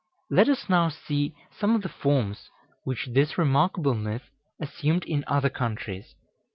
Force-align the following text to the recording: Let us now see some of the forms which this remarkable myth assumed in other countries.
Let 0.31 0.49
us 0.49 0.67
now 0.67 0.89
see 0.89 1.35
some 1.59 1.75
of 1.75 1.83
the 1.83 1.89
forms 1.89 2.49
which 2.85 3.09
this 3.13 3.37
remarkable 3.37 3.93
myth 3.93 4.31
assumed 4.59 5.03
in 5.05 5.23
other 5.27 5.51
countries. 5.51 6.15